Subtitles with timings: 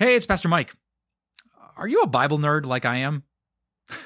[0.00, 0.72] Hey, it's Pastor Mike.
[1.76, 3.24] Are you a Bible nerd like I am?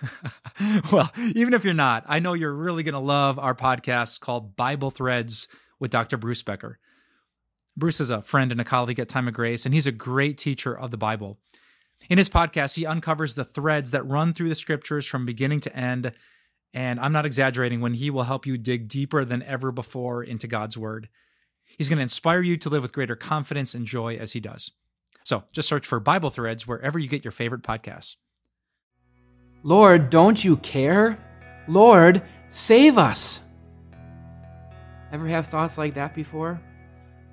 [0.90, 4.56] well, even if you're not, I know you're really going to love our podcast called
[4.56, 5.46] Bible Threads
[5.78, 6.16] with Dr.
[6.16, 6.80] Bruce Becker.
[7.76, 10.36] Bruce is a friend and a colleague at Time of Grace, and he's a great
[10.36, 11.38] teacher of the Bible.
[12.10, 15.76] In his podcast, he uncovers the threads that run through the scriptures from beginning to
[15.76, 16.10] end.
[16.72, 20.48] And I'm not exaggerating when he will help you dig deeper than ever before into
[20.48, 21.08] God's word.
[21.78, 24.72] He's going to inspire you to live with greater confidence and joy as he does.
[25.34, 28.14] So just search for Bible Threads wherever you get your favorite podcasts.
[29.64, 31.18] Lord, don't you care?
[31.66, 33.40] Lord, save us.
[35.10, 36.60] Ever have thoughts like that before?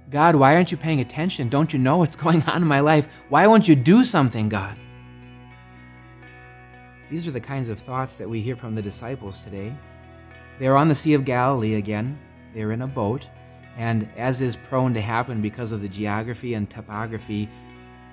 [0.10, 1.48] God, why aren't you paying attention?
[1.48, 3.08] Don't you know what's going on in my life?
[3.30, 4.76] Why won't you do something, God?
[7.12, 9.76] These are the kinds of thoughts that we hear from the disciples today.
[10.58, 12.18] They are on the Sea of Galilee again.
[12.56, 13.30] They are in a boat,
[13.78, 17.48] and as is prone to happen because of the geography and topography,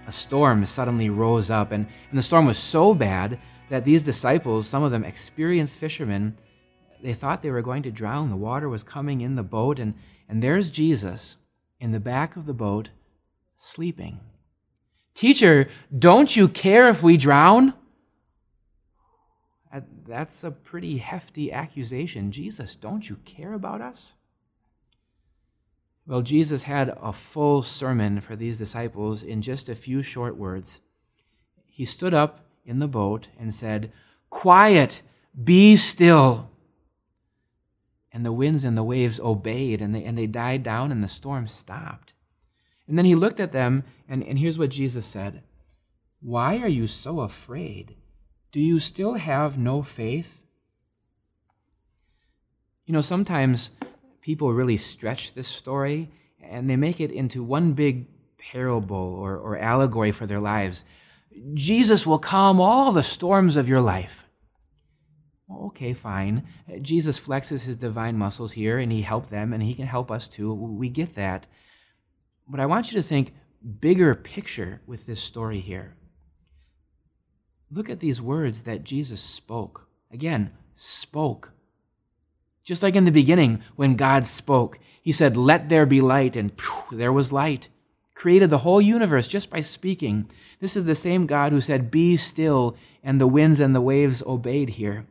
[0.09, 4.67] a storm suddenly rose up, and, and the storm was so bad that these disciples,
[4.67, 6.35] some of them experienced fishermen,
[7.03, 8.31] they thought they were going to drown.
[8.31, 9.93] The water was coming in the boat, and,
[10.27, 11.37] and there's Jesus
[11.79, 12.89] in the back of the boat
[13.57, 14.19] sleeping.
[15.13, 17.75] Teacher, don't you care if we drown?
[20.07, 22.33] That's a pretty hefty accusation.
[22.33, 24.15] Jesus, don't you care about us?
[26.09, 30.81] Well, Jesus had a full sermon for these disciples in just a few short words.
[31.67, 33.93] He stood up in the boat and said,
[34.31, 35.03] Quiet,
[35.45, 36.49] be still.
[38.11, 41.09] And the winds and the waves obeyed, and they, and they died down, and the
[41.09, 42.15] storm stopped.
[42.87, 45.43] And then he looked at them, and, and here's what Jesus said
[46.23, 47.97] Why are you so afraid?
[48.51, 50.43] Do you still have no faith?
[52.87, 53.73] You know, sometimes
[54.29, 56.11] people really stretch this story
[56.43, 60.85] and they make it into one big parable or, or allegory for their lives.
[61.55, 64.27] Jesus will calm all the storms of your life.
[65.51, 66.47] Okay, fine.
[66.83, 70.29] Jesus flexes his divine muscles here and he helped them and he can help us
[70.29, 70.53] too.
[70.53, 71.47] We get that.
[72.47, 73.33] But I want you to think
[73.81, 75.97] bigger picture with this story here.
[77.71, 79.89] Look at these words that Jesus spoke.
[80.13, 81.51] Again, spoke.
[82.69, 86.53] Just like in the beginning when God spoke, He said, Let there be light, and
[86.61, 87.71] phew, there was light.
[88.13, 90.31] Created the whole universe just by speaking.
[90.61, 94.23] This is the same God who said, Be still, and the winds and the waves
[94.27, 95.07] obeyed here.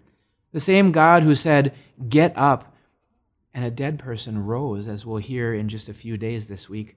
[0.51, 1.73] The same God who said,
[2.07, 2.75] Get up,
[3.56, 6.96] and a dead person rose, as we'll hear in just a few days this week.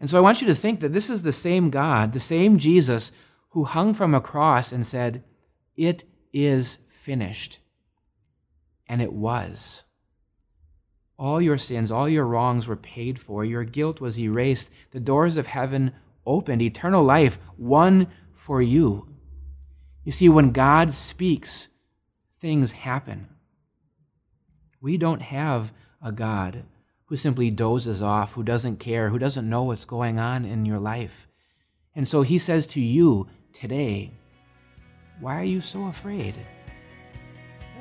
[0.00, 2.58] And so I want you to think that this is the same God, the same
[2.58, 3.12] Jesus
[3.50, 5.22] who hung from a cross and said,
[5.76, 6.02] It
[6.32, 7.60] is finished.
[8.90, 9.84] And it was.
[11.16, 13.44] All your sins, all your wrongs were paid for.
[13.44, 14.68] Your guilt was erased.
[14.90, 15.92] The doors of heaven
[16.26, 16.60] opened.
[16.60, 19.06] Eternal life won for you.
[20.02, 21.68] You see, when God speaks,
[22.40, 23.28] things happen.
[24.80, 25.72] We don't have
[26.02, 26.64] a God
[27.06, 30.80] who simply dozes off, who doesn't care, who doesn't know what's going on in your
[30.80, 31.28] life.
[31.94, 34.10] And so he says to you today,
[35.20, 36.34] Why are you so afraid?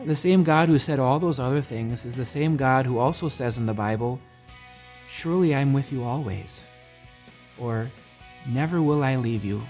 [0.06, 3.28] The same God who said all those other things is the same God who also
[3.28, 4.20] says in the Bible,
[5.08, 6.68] Surely I'm with you always.
[7.58, 7.92] Or,
[8.48, 9.62] Never will I leave you,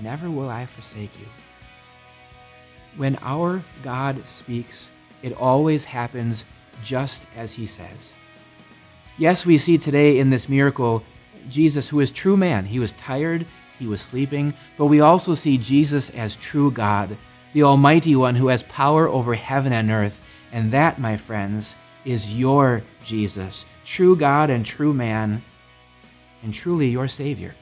[0.00, 1.26] never will I forsake you.
[2.96, 4.90] When our God speaks,
[5.22, 6.46] it always happens
[6.82, 8.14] just as he says.
[9.18, 11.02] Yes, we see today in this miracle
[11.48, 12.64] Jesus, who is true man.
[12.66, 13.46] He was tired,
[13.78, 17.16] he was sleeping, but we also see Jesus as true God,
[17.52, 20.20] the Almighty One who has power over heaven and earth.
[20.52, 25.42] And that, my friends, is your Jesus, true God and true man,
[26.42, 27.54] and truly your Savior.